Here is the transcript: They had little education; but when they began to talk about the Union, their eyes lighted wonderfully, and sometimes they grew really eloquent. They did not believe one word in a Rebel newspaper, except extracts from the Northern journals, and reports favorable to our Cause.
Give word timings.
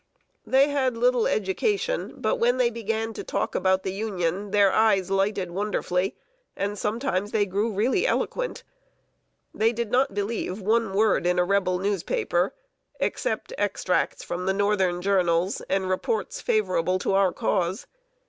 They 0.47 0.69
had 0.69 0.97
little 0.97 1.27
education; 1.27 2.15
but 2.19 2.37
when 2.37 2.57
they 2.57 2.71
began 2.71 3.13
to 3.13 3.23
talk 3.23 3.53
about 3.53 3.83
the 3.83 3.93
Union, 3.93 4.49
their 4.49 4.71
eyes 4.71 5.11
lighted 5.11 5.51
wonderfully, 5.51 6.15
and 6.55 6.75
sometimes 6.75 7.31
they 7.31 7.45
grew 7.45 7.71
really 7.71 8.07
eloquent. 8.07 8.63
They 9.53 9.71
did 9.71 9.91
not 9.91 10.15
believe 10.15 10.59
one 10.59 10.95
word 10.95 11.27
in 11.27 11.37
a 11.37 11.43
Rebel 11.43 11.77
newspaper, 11.77 12.55
except 12.99 13.53
extracts 13.59 14.23
from 14.23 14.47
the 14.47 14.55
Northern 14.55 15.03
journals, 15.03 15.61
and 15.69 15.87
reports 15.87 16.41
favorable 16.41 16.97
to 16.97 17.13
our 17.13 17.31
Cause. 17.31 17.85